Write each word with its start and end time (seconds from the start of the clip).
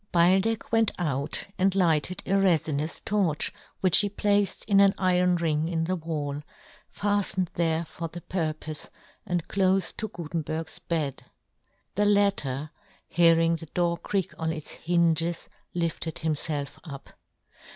Beildech 0.11 0.71
went 0.71 0.89
out 0.97 1.45
and 1.59 1.75
lighted 1.75 2.23
a 2.25 2.31
refinous 2.35 3.01
torch, 3.05 3.53
which 3.81 3.99
he 3.99 4.09
placed 4.09 4.65
in 4.65 4.79
an 4.79 4.95
iron 4.97 5.35
ring 5.35 5.67
in 5.67 5.83
the 5.83 5.95
wall, 5.95 6.41
fattened 6.89 7.51
there 7.53 7.85
for 7.85 8.07
the 8.07 8.21
pur 8.21 8.51
pofe, 8.53 8.89
and 9.27 9.47
clofe 9.47 9.95
to 9.97 10.07
Gutenberg's 10.07 10.79
bed. 10.79 11.25
The 11.93 12.05
latter 12.05 12.71
hearing 13.09 13.57
the 13.57 13.67
door 13.67 13.95
creak 13.95 14.33
on 14.39 14.51
its 14.51 14.71
hinges 14.71 15.47
lifted 15.75 16.15
himfelf 16.15 16.79
up. 16.83 17.09